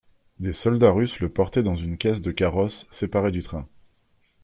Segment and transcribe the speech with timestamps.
[0.39, 3.67] Des soldats russes le portaient dans une caisse de carrosse séparée du train.